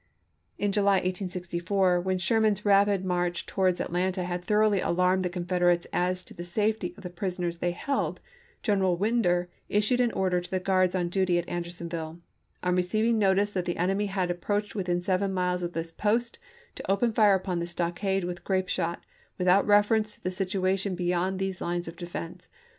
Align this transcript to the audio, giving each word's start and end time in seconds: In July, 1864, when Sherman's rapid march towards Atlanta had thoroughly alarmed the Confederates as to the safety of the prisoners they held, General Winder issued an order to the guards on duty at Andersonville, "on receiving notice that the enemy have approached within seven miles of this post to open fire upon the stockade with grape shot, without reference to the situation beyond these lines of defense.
In 0.57 0.71
July, 0.71 0.93
1864, 0.95 2.01
when 2.01 2.17
Sherman's 2.17 2.65
rapid 2.65 3.05
march 3.05 3.45
towards 3.45 3.79
Atlanta 3.79 4.23
had 4.23 4.43
thoroughly 4.43 4.81
alarmed 4.81 5.23
the 5.23 5.29
Confederates 5.29 5.85
as 5.93 6.23
to 6.23 6.33
the 6.33 6.43
safety 6.43 6.95
of 6.97 7.03
the 7.03 7.09
prisoners 7.11 7.57
they 7.57 7.69
held, 7.69 8.19
General 8.63 8.97
Winder 8.97 9.47
issued 9.69 9.99
an 9.99 10.11
order 10.13 10.41
to 10.41 10.49
the 10.49 10.59
guards 10.59 10.95
on 10.95 11.09
duty 11.09 11.37
at 11.37 11.47
Andersonville, 11.47 12.19
"on 12.63 12.75
receiving 12.75 13.19
notice 13.19 13.51
that 13.51 13.65
the 13.65 13.77
enemy 13.77 14.07
have 14.07 14.31
approached 14.31 14.73
within 14.73 15.01
seven 15.03 15.31
miles 15.35 15.61
of 15.61 15.73
this 15.73 15.91
post 15.91 16.39
to 16.73 16.91
open 16.91 17.13
fire 17.13 17.35
upon 17.35 17.59
the 17.59 17.67
stockade 17.67 18.23
with 18.23 18.43
grape 18.43 18.69
shot, 18.69 19.03
without 19.37 19.67
reference 19.67 20.15
to 20.15 20.23
the 20.23 20.31
situation 20.31 20.95
beyond 20.95 21.37
these 21.37 21.61
lines 21.61 21.87
of 21.87 21.95
defense. 21.95 22.47